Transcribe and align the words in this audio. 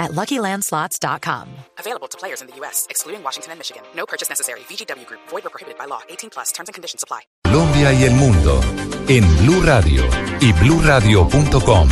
at 0.00 0.10
LuckyLandSlots.com. 0.12 1.48
Available 1.78 2.08
to 2.08 2.18
players 2.18 2.40
in 2.42 2.48
the 2.48 2.56
U.S., 2.56 2.86
excluding 2.90 3.22
Washington 3.22 3.52
and 3.52 3.60
Michigan. 3.60 3.82
No 3.94 4.06
purchase 4.06 4.28
necessary. 4.28 4.60
VGW 4.60 5.06
Group. 5.06 5.20
Void 5.28 5.46
or 5.46 5.50
prohibited 5.50 5.78
by 5.78 5.84
law. 5.84 6.00
18 6.08 6.30
plus. 6.30 6.50
Terms 6.50 6.68
and 6.68 6.74
conditions 6.74 7.04
apply. 7.04 7.20
Colombia 7.44 7.92
y 7.92 8.04
el 8.04 8.14
mundo 8.14 8.60
en 9.08 9.24
Blue 9.38 9.62
Radio 9.62 10.04
y 10.40 10.52
BlueRadio.com, 10.52 11.88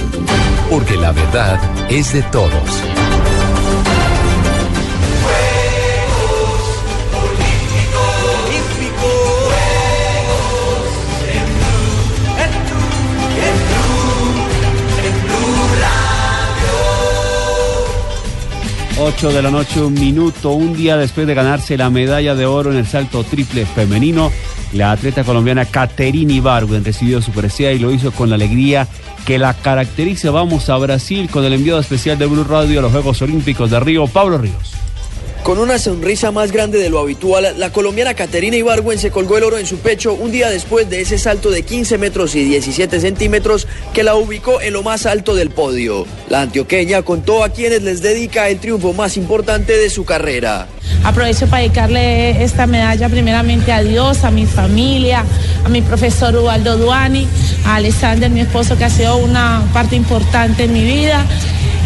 porque 0.70 0.96
la 0.96 1.12
verdad 1.12 1.58
es 1.90 2.12
de 2.12 2.22
todos. 2.24 3.17
Ocho 19.08 19.32
de 19.32 19.40
la 19.40 19.50
noche, 19.50 19.80
un 19.80 19.94
minuto, 19.94 20.50
un 20.50 20.76
día 20.76 20.98
después 20.98 21.26
de 21.26 21.32
ganarse 21.32 21.78
la 21.78 21.88
medalla 21.88 22.34
de 22.34 22.44
oro 22.44 22.70
en 22.70 22.76
el 22.76 22.86
salto 22.86 23.24
triple 23.24 23.64
femenino, 23.64 24.30
la 24.74 24.92
atleta 24.92 25.24
colombiana 25.24 25.64
Caterine 25.64 26.34
Ibargüen 26.34 26.84
recibió 26.84 27.22
su 27.22 27.32
presea 27.32 27.72
y 27.72 27.78
lo 27.78 27.90
hizo 27.90 28.12
con 28.12 28.28
la 28.28 28.34
alegría 28.34 28.86
que 29.24 29.38
la 29.38 29.54
caracteriza. 29.54 30.30
Vamos 30.30 30.68
a 30.68 30.76
Brasil 30.76 31.30
con 31.30 31.42
el 31.42 31.54
enviado 31.54 31.80
especial 31.80 32.18
de 32.18 32.26
Blue 32.26 32.44
Radio 32.44 32.80
a 32.80 32.82
los 32.82 32.92
Juegos 32.92 33.22
Olímpicos 33.22 33.70
de 33.70 33.80
Río, 33.80 34.06
Pablo 34.08 34.36
Ríos. 34.36 34.74
Con 35.42 35.58
una 35.58 35.78
sonrisa 35.78 36.30
más 36.30 36.52
grande 36.52 36.78
de 36.78 36.90
lo 36.90 36.98
habitual, 36.98 37.54
la 37.56 37.70
colombiana 37.70 38.12
Caterina 38.12 38.56
Ibargüen 38.56 38.98
se 38.98 39.10
colgó 39.10 39.38
el 39.38 39.44
oro 39.44 39.56
en 39.56 39.66
su 39.66 39.78
pecho 39.78 40.12
un 40.12 40.30
día 40.30 40.50
después 40.50 40.90
de 40.90 41.00
ese 41.00 41.16
salto 41.16 41.50
de 41.50 41.62
15 41.62 41.96
metros 41.96 42.34
y 42.34 42.44
17 42.44 43.00
centímetros 43.00 43.66
que 43.94 44.02
la 44.02 44.14
ubicó 44.14 44.60
en 44.60 44.74
lo 44.74 44.82
más 44.82 45.06
alto 45.06 45.34
del 45.34 45.48
podio. 45.48 46.06
La 46.28 46.42
antioqueña 46.42 47.02
contó 47.02 47.44
a 47.44 47.48
quienes 47.48 47.82
les 47.82 48.02
dedica 48.02 48.48
el 48.48 48.58
triunfo 48.58 48.92
más 48.92 49.16
importante 49.16 49.78
de 49.78 49.88
su 49.88 50.04
carrera. 50.04 50.66
Aprovecho 51.04 51.46
para 51.46 51.62
dedicarle 51.62 52.42
esta 52.42 52.66
medalla 52.66 53.08
primeramente 53.08 53.72
a 53.72 53.82
Dios, 53.82 54.24
a 54.24 54.30
mi 54.30 54.44
familia, 54.44 55.24
a 55.64 55.68
mi 55.70 55.80
profesor 55.80 56.36
Ubaldo 56.36 56.76
Duani, 56.76 57.26
a 57.64 57.76
Alexander, 57.76 58.30
mi 58.30 58.40
esposo, 58.40 58.76
que 58.76 58.84
ha 58.84 58.90
sido 58.90 59.16
una 59.16 59.62
parte 59.72 59.96
importante 59.96 60.64
en 60.64 60.72
mi 60.74 60.84
vida 60.84 61.24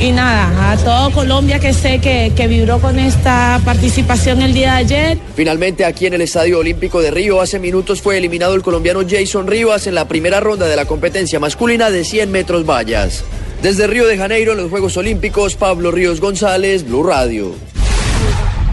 y 0.03 0.11
nada, 0.11 0.72
a 0.72 0.77
todo 0.77 1.12
Colombia 1.12 1.61
que 1.61 1.72
sé 1.72 2.00
que, 2.00 2.33
que, 2.34 2.48
vibró 2.48 2.81
con 2.81 2.98
esta 2.98 3.61
participación 3.64 4.42
el 4.42 4.53
día 4.53 4.72
de 4.72 4.78
ayer. 4.78 5.19
Finalmente, 5.36 5.84
aquí 5.84 6.06
en 6.06 6.14
el 6.14 6.22
Estadio 6.22 6.58
Olímpico 6.58 7.00
de 7.00 7.12
Río, 7.12 7.41
hace 7.41 7.61
minutos 7.61 8.03
fue 8.03 8.19
eliminado 8.19 8.56
el 8.56 8.62
colombiano 8.62 9.03
Jason 9.08 9.47
Rivas 9.47 9.86
en 9.86 9.95
la 9.95 10.08
primera 10.08 10.41
ronda 10.41 10.67
de 10.67 10.75
la 10.75 10.86
competencia 10.86 11.39
masculina 11.39 11.91
de 11.91 12.05
100 12.05 12.33
metros 12.33 12.69
vallas. 12.69 13.25
Desde 13.62 13.86
Río 13.86 14.08
de 14.08 14.19
Janeiro, 14.19 14.53
en 14.53 14.58
los 14.58 14.70
Juegos 14.70 14.97
Olímpicos, 14.97 15.55
Pablo 15.55 15.92
Ríos 15.92 16.20
González, 16.20 16.84
Blue 16.84 17.05
Radio. 17.05 17.55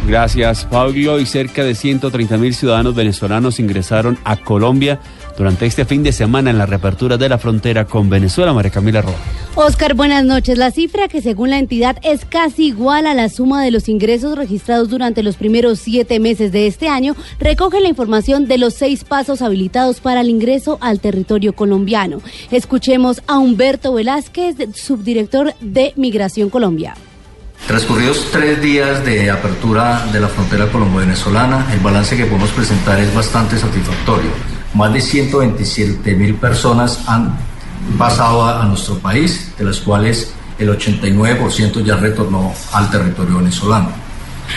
Gracias, 0.07 0.65
Pablo. 0.65 1.19
Y 1.19 1.25
cerca 1.27 1.63
de 1.63 1.75
130 1.75 2.37
mil 2.37 2.55
ciudadanos 2.55 2.95
venezolanos 2.95 3.59
ingresaron 3.59 4.17
a 4.23 4.37
Colombia 4.37 4.99
durante 5.39 5.65
este 5.65 5.85
fin 5.85 6.03
de 6.03 6.11
semana 6.11 6.49
en 6.49 6.57
la 6.57 6.65
reapertura 6.65 7.15
de 7.15 7.29
la 7.29 7.37
frontera 7.37 7.85
con 7.85 8.09
Venezuela. 8.09 8.51
María 8.51 8.71
Camila 8.71 9.01
Roa. 9.01 9.15
Oscar, 9.55 9.93
buenas 9.93 10.25
noches. 10.25 10.57
La 10.57 10.69
cifra 10.69 11.07
que 11.07 11.21
según 11.21 11.49
la 11.49 11.59
entidad 11.59 11.97
es 12.03 12.25
casi 12.25 12.67
igual 12.67 13.07
a 13.07 13.13
la 13.13 13.29
suma 13.29 13.63
de 13.63 13.71
los 13.71 13.87
ingresos 13.87 14.37
registrados 14.37 14.89
durante 14.89 15.23
los 15.23 15.37
primeros 15.37 15.79
siete 15.79 16.19
meses 16.19 16.51
de 16.51 16.67
este 16.67 16.89
año, 16.89 17.15
recoge 17.39 17.79
la 17.79 17.87
información 17.87 18.49
de 18.49 18.57
los 18.57 18.73
seis 18.73 19.05
pasos 19.05 19.41
habilitados 19.41 20.01
para 20.01 20.19
el 20.21 20.29
ingreso 20.29 20.77
al 20.81 20.99
territorio 20.99 21.53
colombiano. 21.53 22.21
Escuchemos 22.51 23.21
a 23.25 23.39
Humberto 23.39 23.93
Velázquez, 23.93 24.57
subdirector 24.75 25.53
de 25.61 25.93
Migración 25.95 26.49
Colombia. 26.49 26.95
Transcurridos 27.65 28.27
tres 28.31 28.61
días 28.61 29.05
de 29.05 29.31
apertura 29.31 30.05
de 30.11 30.19
la 30.19 30.27
frontera 30.27 30.69
colombo-venezolana, 30.69 31.71
el 31.71 31.79
balance 31.79 32.17
que 32.17 32.25
podemos 32.25 32.49
presentar 32.51 32.99
es 32.99 33.13
bastante 33.15 33.57
satisfactorio. 33.57 34.48
Más 34.73 34.93
de 34.93 35.01
127 35.01 36.15
mil 36.15 36.35
personas 36.35 36.99
han 37.07 37.37
pasado 37.97 38.45
a, 38.45 38.65
nuestro 38.65 38.99
país, 38.99 39.51
de 39.57 39.65
las 39.65 39.79
cuales 39.79 40.33
el 40.57 40.69
89% 40.69 41.83
ya 41.83 41.95
retornó 41.95 42.53
al 42.73 42.89
territorio 42.89 43.37
venezolano. 43.37 43.89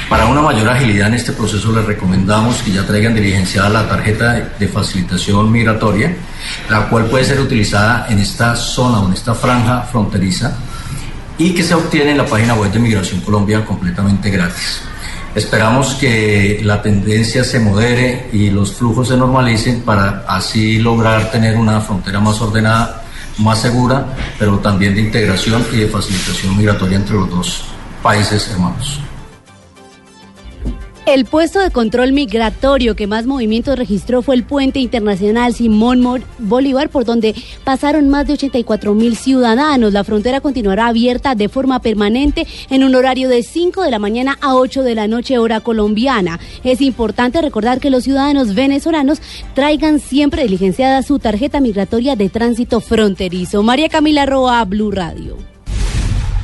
Para 0.09 0.27
una 0.27 0.41
mayor 0.41 0.69
agilidad 0.69 1.09
en 1.09 1.15
este 1.15 1.33
proceso 1.33 1.71
les 1.73 1.85
recomendamos 1.85 2.57
que 2.63 2.73
ya 2.73 2.87
traigan 2.87 3.15
diligenciada 3.15 3.69
la 3.69 3.89
tarjeta 3.89 4.33
de, 4.33 4.47
de 4.59 4.69
facilitación 4.69 5.53
migratoria, 5.53 6.15
la 6.71 6.89
cual 6.89 7.07
puede 7.07 7.25
ser 7.25 7.41
utilizada 7.41 8.07
en 8.09 8.19
esta 8.19 8.57
zona 8.57 9.01
o 9.01 9.07
en 9.07 9.13
esta 9.13 9.35
franja 9.35 9.83
fronteriza 9.83 10.57
y 11.39 11.55
que 11.55 11.63
se 11.63 11.75
obtiene 11.75 12.13
en 12.13 12.19
la 12.19 12.27
página 12.27 12.55
web 12.55 12.71
de 12.71 12.79
Migración 12.79 13.21
Colombia 13.21 13.65
completamente 13.65 14.31
gratis. 14.31 14.83
Esperamos 15.35 15.95
que 15.95 16.61
la 16.63 16.83
tendencia 16.83 17.43
se 17.43 17.59
modere 17.59 18.29
y 18.33 18.51
los 18.51 18.75
flujos 18.75 19.09
se 19.09 19.17
normalicen 19.17 19.81
para 19.81 20.25
así 20.29 20.79
lograr 20.79 21.31
tener 21.31 21.57
una 21.57 21.81
frontera 21.81 22.21
más 22.21 22.41
ordenada, 22.43 23.03
más 23.39 23.61
segura, 23.61 24.15
pero 24.39 24.59
también 24.59 24.95
de 24.95 25.01
integración 25.01 25.65
y 25.73 25.77
de 25.77 25.89
facilitación 25.89 26.57
migratoria 26.57 26.99
entre 26.99 27.17
los 27.17 27.31
dos 27.31 27.65
países 28.03 28.47
hermanos. 28.51 29.01
El 31.05 31.25
puesto 31.25 31.59
de 31.59 31.73
control 31.73 32.13
migratorio 32.13 32.95
que 32.95 33.09
más 33.09 33.27
movimientos 33.27 33.77
registró 33.77 34.23
fue 34.23 34.37
el 34.37 34.45
puente 34.45 34.79
internacional 34.79 35.53
Simón 35.53 36.23
Bolívar, 36.39 36.91
por 36.91 37.05
donde 37.05 37.35
pasaron 37.65 38.09
más 38.09 38.29
de 38.29 38.35
84 38.35 38.95
mil 38.95 39.17
ciudadanos. 39.17 39.93
La 39.93 40.05
frontera 40.05 40.41
continuará 40.41 40.87
abierta 40.87 41.35
de 41.35 41.49
forma 41.49 41.81
permanente 41.81 42.47
en 42.71 42.85
un 42.85 42.95
horario 42.95 43.29
de 43.29 43.43
5 43.43 43.83
de 43.83 43.91
la 43.91 43.99
mañana 43.99 44.39
a 44.41 44.55
8 44.55 44.85
de 44.85 44.95
la 44.95 45.09
noche 45.09 45.39
hora 45.39 45.59
colombiana. 45.59 46.39
Es 46.63 46.81
importante 46.81 47.43
recordar 47.43 47.81
que 47.81 47.91
los 47.91 48.05
ciudadanos 48.05 48.55
venezolanos 48.55 49.21
traigan 49.55 49.99
siempre 49.99 50.45
diligenciada 50.45 51.03
su 51.03 51.19
tarjeta 51.19 51.59
migratoria 51.59 52.15
de 52.15 52.29
tránsito 52.29 52.81
fronterizo. 52.81 53.65
María 53.65 53.89
Camila 53.89 54.25
Roa, 54.25 54.65
Blue 54.65 54.93
Radio. 54.93 55.52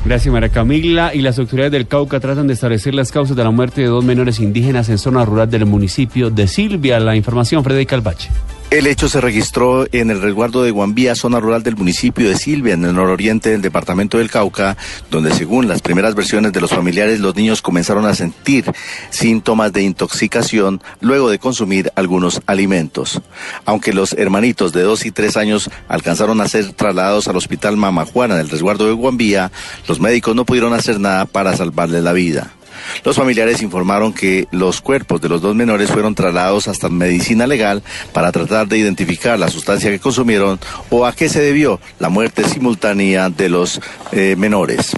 Gracias, 0.04 0.32
María 0.32 0.48
Camila. 0.48 1.14
Y 1.14 1.20
las 1.20 1.38
autoridades 1.38 1.72
del 1.72 1.86
Cauca 1.86 2.20
tratan 2.20 2.46
de 2.46 2.54
establecer 2.54 2.94
las 2.94 3.12
causas 3.12 3.36
de 3.36 3.44
la 3.44 3.50
muerte 3.50 3.82
de 3.82 3.88
dos 3.88 4.04
menores 4.04 4.40
indígenas 4.40 4.88
en 4.88 4.98
zona 4.98 5.24
rural 5.24 5.50
del 5.50 5.66
municipio 5.66 6.30
de 6.30 6.46
Silvia. 6.46 7.00
La 7.00 7.16
información, 7.16 7.62
Freddy 7.64 7.86
Calvache. 7.86 8.30
El 8.70 8.86
hecho 8.86 9.08
se 9.08 9.22
registró 9.22 9.86
en 9.92 10.10
el 10.10 10.20
resguardo 10.20 10.62
de 10.62 10.70
Guambía, 10.70 11.14
zona 11.14 11.40
rural 11.40 11.62
del 11.62 11.76
municipio 11.76 12.28
de 12.28 12.36
Silvia, 12.36 12.74
en 12.74 12.84
el 12.84 12.94
nororiente 12.94 13.48
del 13.48 13.62
departamento 13.62 14.18
del 14.18 14.30
Cauca, 14.30 14.76
donde 15.10 15.32
según 15.32 15.68
las 15.68 15.80
primeras 15.80 16.14
versiones 16.14 16.52
de 16.52 16.60
los 16.60 16.72
familiares, 16.72 17.18
los 17.18 17.34
niños 17.34 17.62
comenzaron 17.62 18.04
a 18.04 18.14
sentir 18.14 18.70
síntomas 19.08 19.72
de 19.72 19.84
intoxicación 19.84 20.82
luego 21.00 21.30
de 21.30 21.38
consumir 21.38 21.90
algunos 21.94 22.42
alimentos. 22.44 23.22
Aunque 23.64 23.94
los 23.94 24.12
hermanitos 24.12 24.74
de 24.74 24.82
dos 24.82 25.06
y 25.06 25.12
tres 25.12 25.38
años 25.38 25.70
alcanzaron 25.88 26.42
a 26.42 26.48
ser 26.48 26.70
trasladados 26.74 27.26
al 27.26 27.36
hospital 27.36 27.78
Mama 27.78 28.04
Juana 28.04 28.36
del 28.36 28.50
resguardo 28.50 28.84
de 28.84 28.92
Guambía, 28.92 29.50
los 29.88 29.98
médicos 29.98 30.36
no 30.36 30.44
pudieron 30.44 30.74
hacer 30.74 31.00
nada 31.00 31.24
para 31.24 31.56
salvarles 31.56 32.02
la 32.02 32.12
vida. 32.12 32.57
Los 33.04 33.16
familiares 33.16 33.62
informaron 33.62 34.12
que 34.12 34.46
los 34.50 34.80
cuerpos 34.80 35.20
de 35.20 35.28
los 35.28 35.40
dos 35.40 35.54
menores 35.54 35.90
fueron 35.90 36.14
trasladados 36.14 36.68
hasta 36.68 36.88
medicina 36.88 37.46
legal 37.46 37.82
para 38.12 38.32
tratar 38.32 38.68
de 38.68 38.78
identificar 38.78 39.38
la 39.38 39.48
sustancia 39.48 39.90
que 39.90 40.00
consumieron 40.00 40.58
o 40.90 41.06
a 41.06 41.12
qué 41.12 41.28
se 41.28 41.40
debió 41.40 41.80
la 41.98 42.08
muerte 42.08 42.44
simultánea 42.44 43.30
de 43.30 43.48
los 43.48 43.80
eh, 44.12 44.36
menores. 44.36 44.92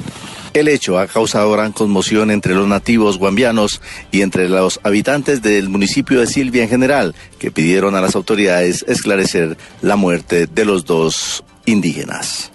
El 0.52 0.66
hecho 0.66 0.98
ha 0.98 1.06
causado 1.06 1.52
gran 1.52 1.70
conmoción 1.70 2.30
entre 2.30 2.54
los 2.54 2.66
nativos 2.66 3.18
guambianos 3.18 3.80
y 4.10 4.22
entre 4.22 4.48
los 4.48 4.80
habitantes 4.82 5.42
del 5.42 5.68
municipio 5.68 6.18
de 6.18 6.26
Silvia 6.26 6.64
en 6.64 6.68
general, 6.68 7.14
que 7.38 7.52
pidieron 7.52 7.94
a 7.94 8.00
las 8.00 8.16
autoridades 8.16 8.84
esclarecer 8.88 9.56
la 9.80 9.94
muerte 9.94 10.48
de 10.48 10.64
los 10.64 10.84
dos 10.84 11.44
indígenas. 11.66 12.50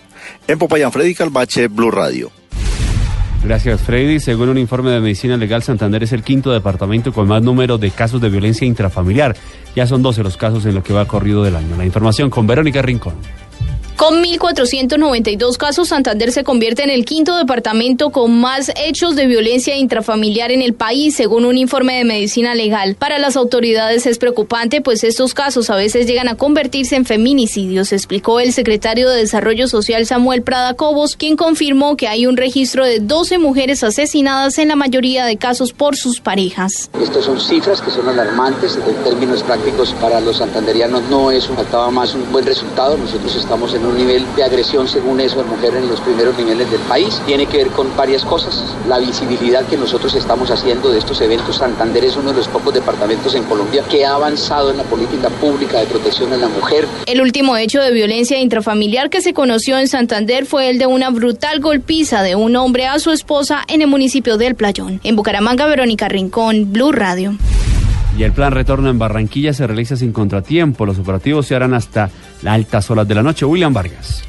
En 0.48 0.60
Popayán, 0.60 0.92
Freddy 0.92 1.16
Calvache, 1.16 1.68
Blue 1.70 1.90
Radio. 1.90 2.32
Gracias, 3.46 3.80
Freddy. 3.82 4.20
Según 4.20 4.50
un 4.50 4.58
informe 4.58 4.90
de 4.90 5.00
Medicina 5.00 5.38
Legal, 5.38 5.62
Santander 5.62 6.02
es 6.02 6.12
el 6.14 6.24
quinto 6.24 6.52
departamento 6.52 7.14
con 7.14 7.28
más 7.28 7.44
número 7.44 7.78
de 7.78 7.92
casos 7.92 8.20
de 8.20 8.30
violencia 8.30 8.66
intrafamiliar. 8.66 9.36
Ya 9.76 9.86
son 9.86 10.02
12 10.02 10.24
los 10.24 10.36
casos 10.36 10.66
en 10.66 10.74
lo 10.74 10.82
que 10.82 10.94
va 10.94 11.06
corrido 11.06 11.44
del 11.44 11.56
año. 11.56 11.78
La 11.78 11.86
información 11.86 12.32
con 12.32 12.48
Verónica 12.48 12.82
Rincón. 12.82 13.14
Con 14.06 14.24
1.492 14.24 15.58
casos, 15.58 15.88
Santander 15.88 16.32
se 16.32 16.44
convierte 16.44 16.84
en 16.84 16.92
el 16.92 17.06
quinto 17.06 17.36
departamento 17.38 18.12
con 18.12 18.40
más 18.40 18.72
hechos 18.76 19.16
de 19.16 19.26
violencia 19.26 19.76
intrafamiliar 19.78 20.52
en 20.52 20.62
el 20.62 20.76
país, 20.76 21.16
según 21.16 21.44
un 21.44 21.58
informe 21.58 21.98
de 21.98 22.04
medicina 22.04 22.54
legal. 22.54 22.94
Para 23.00 23.18
las 23.18 23.36
autoridades 23.36 24.06
es 24.06 24.20
preocupante, 24.20 24.80
pues 24.80 25.04
estos 25.04 25.34
casos 25.34 25.72
a 25.72 25.76
veces 25.76 26.06
llegan 26.06 26.28
a 26.28 26.36
convertirse 26.36 26.96
en 26.96 27.06
feminicidios, 27.06 27.92
explicó 27.92 28.40
el 28.40 28.54
secretario 28.54 29.10
de 29.10 29.18
Desarrollo 29.18 29.68
Social 29.68 30.06
Samuel 30.06 30.44
Prada 30.44 30.76
Cobos, 30.76 31.16
quien 31.16 31.36
confirmó 31.36 31.98
que 31.98 32.08
hay 32.08 32.28
un 32.28 32.38
registro 32.38 32.86
de 32.86 33.00
12 33.00 33.40
mujeres 33.40 33.84
asesinadas 33.84 34.60
en 34.60 34.68
la 34.68 34.76
mayoría 34.76 35.26
de 35.26 35.38
casos 35.38 35.74
por 35.74 35.96
sus 35.96 36.20
parejas. 36.20 36.92
Estas 37.02 37.26
son 37.26 37.42
cifras 37.42 37.82
que 37.82 37.90
son 37.90 38.08
alarmantes 38.08 38.78
en 38.88 39.04
términos 39.04 39.42
prácticos 39.42 39.94
para 39.94 40.20
los 40.20 40.38
santanderianos. 40.38 41.02
No 41.10 41.32
es 41.32 41.48
faltaba 41.48 41.90
más 41.90 42.14
un 42.14 42.32
buen 42.32 42.46
resultado. 42.46 42.98
Nosotros 43.00 43.36
estamos 43.36 43.74
en 43.74 43.84
un 43.84 43.95
nivel 43.96 44.26
de 44.36 44.44
agresión, 44.44 44.88
según 44.88 45.20
eso, 45.20 45.38
de 45.38 45.44
mujer 45.44 45.76
en 45.76 45.88
los 45.88 46.00
primeros 46.02 46.38
niveles 46.38 46.70
del 46.70 46.82
país. 46.82 47.22
Tiene 47.26 47.46
que 47.46 47.58
ver 47.58 47.68
con 47.68 47.96
varias 47.96 48.24
cosas. 48.24 48.76
La 48.88 49.00
visibilidad 49.00 49.66
que 49.66 49.78
nosotros 49.78 50.14
estamos 50.16 50.52
haciendo 50.52 50.92
de 50.92 51.00
estos 51.00 51.22
eventos. 51.22 51.58
Santander 51.58 52.06
es 52.06 52.16
uno 52.16 52.32
de 52.32 52.38
los 52.38 52.48
pocos 52.48 52.74
departamentos 52.74 53.34
en 53.36 53.44
Colombia 53.44 53.84
que 53.90 54.06
ha 54.06 54.16
avanzado 54.16 54.72
en 54.72 54.78
la 54.78 54.84
política 54.84 55.30
pública 55.30 55.80
de 55.80 55.86
protección 55.88 56.32
a 56.34 56.38
la 56.38 56.48
mujer. 56.48 56.88
El 57.06 57.22
último 57.22 57.58
hecho 57.58 57.82
de 57.82 57.92
violencia 57.92 58.40
intrafamiliar 58.40 59.10
que 59.10 59.22
se 59.22 59.34
conoció 59.34 59.78
en 59.78 59.88
Santander 59.88 60.46
fue 60.46 60.70
el 60.70 60.78
de 60.78 60.88
una 60.88 61.10
brutal 61.10 61.60
golpiza 61.60 62.22
de 62.22 62.36
un 62.36 62.56
hombre 62.56 62.88
a 62.88 63.00
su 63.00 63.12
esposa 63.12 63.64
en 63.68 63.82
el 63.82 63.88
municipio 63.88 64.38
del 64.38 64.56
Playón. 64.56 65.00
En 65.04 65.16
Bucaramanga, 65.16 65.66
Verónica 65.66 66.08
Rincón, 66.08 66.72
Blue 66.72 66.92
Radio. 66.92 67.36
Y 68.18 68.24
el 68.24 68.32
plan 68.32 68.54
retorno 68.54 68.90
en 68.90 68.98
Barranquilla 68.98 69.54
se 69.54 69.68
realiza 69.68 69.98
sin 69.98 70.14
contratiempo. 70.14 70.86
Los 70.86 71.00
operativos 71.00 71.48
se 71.48 71.56
harán 71.56 71.74
hasta 71.74 72.10
altas 72.48 72.90
horas 72.90 73.08
de 73.08 73.16
la 73.16 73.24
noche. 73.24 73.46
William 73.46 73.74
Vargas. 73.74 74.24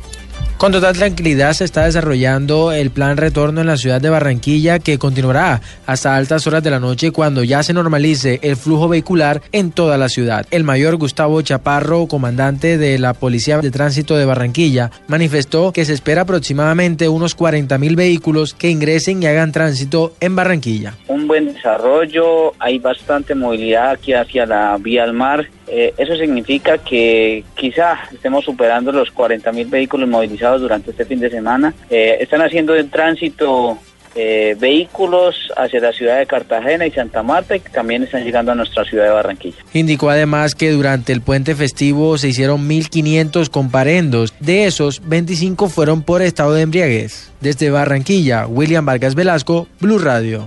Con 0.58 0.72
total 0.72 0.96
tranquilidad 0.96 1.52
se 1.52 1.64
está 1.64 1.84
desarrollando 1.84 2.72
el 2.72 2.90
plan 2.90 3.18
retorno 3.18 3.60
en 3.60 3.66
la 3.66 3.76
ciudad 3.76 4.00
de 4.00 4.08
Barranquilla 4.08 4.78
que 4.78 4.98
continuará 4.98 5.60
hasta 5.84 6.16
altas 6.16 6.46
horas 6.46 6.62
de 6.62 6.70
la 6.70 6.80
noche 6.80 7.10
cuando 7.10 7.44
ya 7.44 7.62
se 7.62 7.74
normalice 7.74 8.40
el 8.42 8.56
flujo 8.56 8.88
vehicular 8.88 9.42
en 9.52 9.70
toda 9.70 9.98
la 9.98 10.08
ciudad. 10.08 10.46
El 10.50 10.64
mayor 10.64 10.96
Gustavo 10.96 11.42
Chaparro, 11.42 12.06
comandante 12.06 12.78
de 12.78 12.98
la 12.98 13.12
Policía 13.12 13.58
de 13.58 13.70
Tránsito 13.70 14.16
de 14.16 14.24
Barranquilla, 14.24 14.90
manifestó 15.08 15.74
que 15.74 15.84
se 15.84 15.92
espera 15.92 16.22
aproximadamente 16.22 17.10
unos 17.10 17.34
40 17.34 17.76
mil 17.76 17.94
vehículos 17.94 18.54
que 18.54 18.70
ingresen 18.70 19.22
y 19.22 19.26
hagan 19.26 19.52
tránsito 19.52 20.14
en 20.20 20.36
Barranquilla. 20.36 20.94
Un 21.08 21.28
buen 21.28 21.52
desarrollo, 21.52 22.54
hay 22.58 22.78
bastante 22.78 23.34
movilidad 23.34 23.90
aquí 23.90 24.14
hacia 24.14 24.46
la 24.46 24.74
vía 24.80 25.04
al 25.04 25.12
mar. 25.12 25.46
Eh, 25.68 25.94
eso 25.96 26.16
significa 26.16 26.78
que 26.78 27.44
quizá 27.54 27.98
estemos 28.12 28.44
superando 28.44 28.92
los 28.92 29.10
40 29.10 29.50
mil 29.52 29.66
vehículos 29.66 30.08
movilizados 30.08 30.60
durante 30.60 30.90
este 30.90 31.04
fin 31.04 31.20
de 31.20 31.30
semana. 31.30 31.74
Eh, 31.90 32.18
están 32.20 32.42
haciendo 32.42 32.74
el 32.74 32.90
tránsito 32.90 33.78
eh, 34.18 34.56
vehículos 34.58 35.52
hacia 35.56 35.78
la 35.78 35.92
ciudad 35.92 36.18
de 36.18 36.26
Cartagena 36.26 36.86
y 36.86 36.90
Santa 36.90 37.22
Marta 37.22 37.54
y 37.54 37.60
también 37.60 38.02
están 38.02 38.24
llegando 38.24 38.50
a 38.50 38.54
nuestra 38.54 38.82
ciudad 38.84 39.04
de 39.04 39.10
Barranquilla. 39.10 39.58
Indicó 39.74 40.08
además 40.08 40.54
que 40.54 40.70
durante 40.70 41.12
el 41.12 41.20
puente 41.20 41.54
festivo 41.54 42.16
se 42.16 42.28
hicieron 42.28 42.66
1.500 42.66 43.50
comparendos. 43.50 44.32
De 44.40 44.64
esos, 44.64 45.06
25 45.06 45.69
fueron 45.69 46.02
por 46.02 46.22
estado 46.22 46.54
de 46.54 46.62
embriaguez. 46.62 47.30
Desde 47.42 47.69
Barranquilla, 47.69 48.46
William 48.46 48.86
Vargas 48.86 49.14
Velasco, 49.14 49.69
Blue 49.80 49.98
Radio. 49.98 50.46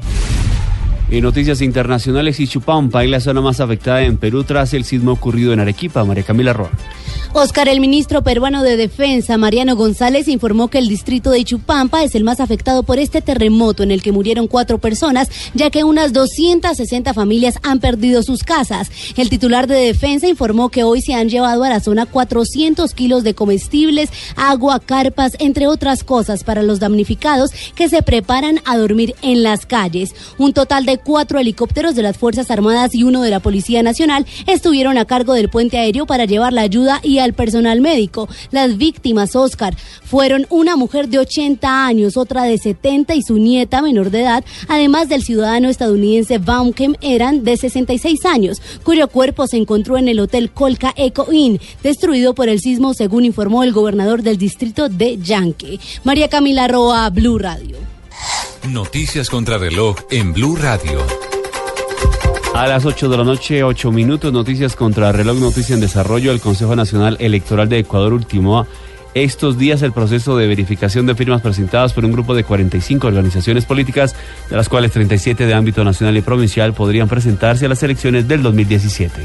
En 1.12 1.24
noticias 1.24 1.62
internacionales, 1.62 2.40
Ichupampa 2.40 3.04
es 3.04 3.10
la 3.10 3.20
zona 3.20 3.42
más 3.42 3.60
afectada 3.60 4.04
en 4.04 4.18
Perú 4.18 4.44
tras 4.44 4.76
el 4.76 4.84
sismo 4.84 5.12
ocurrido 5.14 5.54
en 5.54 5.60
Arequipa. 5.60 6.06
María 6.06 6.24
Camila 6.24 6.54
Roa. 6.54 6.70
Oscar, 7.32 7.70
el 7.70 7.80
ministro 7.80 8.24
peruano 8.24 8.64
de 8.64 8.76
Defensa, 8.76 9.38
Mariano 9.38 9.76
González, 9.76 10.28
informó 10.28 10.68
que 10.68 10.80
el 10.80 10.88
distrito 10.88 11.30
de 11.30 11.40
Ichupampa 11.40 12.04
es 12.04 12.16
el 12.16 12.24
más 12.24 12.40
afectado 12.40 12.82
por 12.82 12.98
este 12.98 13.22
terremoto 13.22 13.84
en 13.84 13.92
el 13.92 14.02
que 14.02 14.12
murieron 14.12 14.48
cuatro 14.48 14.80
personas, 14.80 15.30
ya 15.54 15.70
que 15.70 15.84
unas 15.84 16.12
260 16.12 17.14
familias 17.14 17.60
han 17.62 17.80
perdido 17.80 18.24
sus 18.24 18.44
casas. 18.44 18.90
El 19.16 19.30
titular 19.30 19.68
de 19.68 19.76
Defensa 19.76 20.28
informó 20.28 20.70
que 20.70 20.84
hoy 20.84 21.02
se 21.02 21.14
han 21.14 21.30
llevado 21.30 21.64
a 21.64 21.70
la 21.70 21.80
zona 21.80 22.08
400 22.08 22.96
kilos 22.96 23.24
de 23.24 23.36
comestibles, 23.36 24.10
agua, 24.36 24.80
carpas, 24.80 25.34
entre 25.38 25.68
otras 25.68 26.04
cosas 26.04 26.44
para 26.44 26.64
los 26.64 26.80
damnificados 26.80 27.52
que 27.76 27.90
se 27.90 28.02
preparan 28.02 28.60
a 28.66 28.76
dormir 28.76 29.14
en 29.22 29.44
las 29.44 29.68
calles. 29.68 30.16
Un 30.40 30.54
total 30.54 30.86
de 30.86 30.98
cuatro 30.98 31.38
helicópteros 31.38 31.94
de 31.94 32.02
las 32.02 32.18
Fuerzas 32.18 32.50
Armadas 32.50 32.96
y 32.96 33.04
uno 33.04 33.22
de 33.22 33.30
la 33.30 33.40
Policía 33.40 33.84
Nacional 33.84 34.26
estuvieron 34.48 34.98
a 34.98 35.06
cargo 35.06 35.36
del 35.36 35.50
puente 35.50 35.78
aéreo 35.78 36.08
para 36.08 36.26
llevar 36.26 36.54
la 36.54 36.62
ayuda 36.62 37.00
y 37.04 37.19
al 37.22 37.34
personal 37.34 37.82
médico. 37.82 38.28
Las 38.52 38.78
víctimas, 38.78 39.36
Oscar, 39.36 39.76
fueron 40.04 40.46
una 40.50 40.76
mujer 40.76 41.10
de 41.10 41.20
80 41.20 41.86
años, 41.86 42.18
otra 42.18 42.44
de 42.44 42.58
70 42.58 43.16
y 43.16 43.22
su 43.22 43.38
nieta 43.38 43.82
menor 43.82 44.10
de 44.12 44.22
edad, 44.22 44.44
además 44.68 45.10
del 45.10 45.24
ciudadano 45.24 45.70
estadounidense 45.70 46.38
Baumkem, 46.38 46.96
eran 47.02 47.44
de 47.44 47.58
66 47.58 48.26
años, 48.26 48.62
cuyo 48.84 49.08
cuerpo 49.08 49.48
se 49.48 49.58
encontró 49.58 49.98
en 49.98 50.08
el 50.08 50.20
hotel 50.20 50.52
Colca 50.52 50.94
Eco 50.96 51.32
Inn, 51.32 51.60
destruido 51.84 52.34
por 52.34 52.50
el 52.50 52.60
sismo, 52.60 52.94
según 52.94 53.26
informó 53.26 53.64
el 53.64 53.74
gobernador 53.74 54.24
del 54.24 54.38
distrito 54.38 54.90
de 54.90 55.18
Yanque. 55.18 55.80
María 56.04 56.30
Camila 56.30 56.68
Roa, 56.68 57.10
Blue 57.10 57.38
Radio. 57.38 57.78
Noticias 58.68 59.30
contra 59.30 59.58
reloj 59.58 59.96
en 60.12 60.34
Blue 60.34 60.56
Radio. 60.56 61.29
A 62.56 62.68
las 62.68 62.86
8 62.86 63.10
de 63.10 63.18
la 63.18 63.24
noche, 63.24 63.64
8 63.64 63.92
minutos, 63.92 64.34
noticias 64.34 64.76
contra 64.76 65.12
reloj, 65.12 65.40
noticia 65.40 65.76
en 65.76 65.82
desarrollo. 65.82 66.32
El 66.32 66.42
Consejo 66.42 66.76
Nacional 66.76 67.16
Electoral 67.20 67.70
de 67.70 67.80
Ecuador 67.80 68.14
ultimó 68.14 68.68
estos 69.14 69.58
días 69.58 69.82
el 69.82 69.92
proceso 69.92 70.36
de 70.36 70.48
verificación 70.48 71.06
de 71.06 71.16
firmas 71.16 71.42
presentadas 71.42 71.94
por 71.94 72.06
un 72.06 72.12
grupo 72.12 72.36
de 72.36 72.44
45 72.44 73.08
organizaciones 73.08 73.66
políticas, 73.66 74.16
de 74.50 74.56
las 74.58 74.68
cuales 74.68 74.92
37 74.92 75.46
de 75.46 75.54
ámbito 75.54 75.84
nacional 75.84 76.18
y 76.18 76.22
provincial 76.22 76.74
podrían 76.74 77.08
presentarse 77.08 77.66
a 77.66 77.70
las 77.70 77.82
elecciones 77.82 78.28
del 78.28 78.44
2017. 78.44 79.22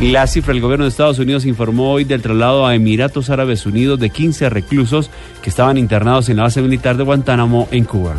La 0.00 0.26
cifra 0.26 0.54
del 0.54 0.62
gobierno 0.62 0.86
de 0.86 0.90
Estados 0.90 1.18
Unidos 1.18 1.44
informó 1.44 1.92
hoy 1.92 2.04
del 2.04 2.22
traslado 2.22 2.66
a 2.66 2.74
Emiratos 2.74 3.28
Árabes 3.28 3.66
Unidos 3.66 4.00
de 4.00 4.08
15 4.08 4.48
reclusos 4.48 5.10
que 5.42 5.50
estaban 5.50 5.76
internados 5.76 6.28
en 6.30 6.38
la 6.38 6.44
base 6.44 6.62
militar 6.62 6.96
de 6.96 7.04
Guantánamo 7.04 7.68
en 7.70 7.84
Cuba. 7.84 8.16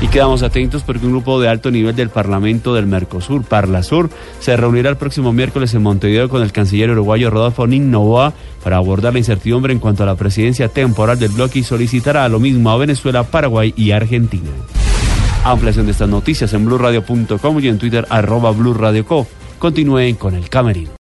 Y 0.00 0.08
quedamos 0.08 0.42
atentos 0.42 0.82
porque 0.82 1.06
un 1.06 1.12
grupo 1.12 1.40
de 1.40 1.48
alto 1.48 1.70
nivel 1.70 1.96
del 1.96 2.10
Parlamento 2.10 2.74
del 2.74 2.86
Mercosur, 2.86 3.44
Parlasur, 3.44 4.10
se 4.40 4.54
reunirá 4.56 4.90
el 4.90 4.96
próximo 4.96 5.32
miércoles 5.32 5.72
en 5.72 5.82
Montevideo 5.82 6.28
con 6.28 6.42
el 6.42 6.52
canciller 6.52 6.90
uruguayo 6.90 7.30
Rodolfo 7.30 7.66
Ninnovoa 7.66 8.34
para 8.62 8.76
abordar 8.76 9.14
la 9.14 9.20
incertidumbre 9.20 9.72
en 9.72 9.78
cuanto 9.78 10.02
a 10.02 10.06
la 10.06 10.14
presidencia 10.14 10.68
temporal 10.68 11.18
del 11.18 11.30
bloque 11.30 11.60
y 11.60 11.64
solicitará 11.64 12.28
lo 12.28 12.38
mismo 12.40 12.70
a 12.70 12.76
Venezuela, 12.76 13.22
Paraguay 13.22 13.72
y 13.74 13.92
Argentina. 13.92 14.50
Ampliación 15.44 15.86
de 15.86 15.92
estas 15.92 16.10
noticias 16.10 16.52
en 16.52 16.66
blurradio.com 16.66 17.60
y 17.60 17.68
en 17.68 17.78
Twitter 17.78 18.06
arroba 18.10 18.50
blurradioco. 18.50 19.26
Continúen 19.58 20.16
con 20.16 20.34
el 20.34 20.50
Camerino. 20.50 20.90